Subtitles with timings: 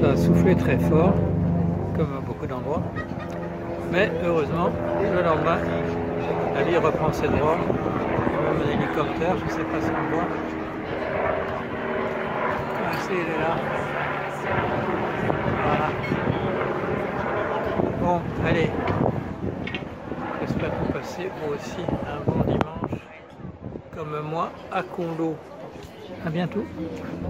[0.00, 1.14] Ça a soufflé très fort,
[1.96, 2.82] comme à beaucoup d'endroits.
[3.90, 5.58] Mais heureusement, le lendemain,
[6.54, 7.56] la vie reprend ses droits.
[7.58, 10.28] Il même un hélicoptère, je ne sais pas si on voit.
[12.84, 13.56] Ah, si, il est là.
[15.64, 15.88] Voilà.
[18.02, 18.70] Bon, allez.
[20.42, 23.00] J'espère que vous passez aussi un bon dimanche,
[23.96, 25.36] comme moi, à Condo.
[26.24, 26.64] À bientôt.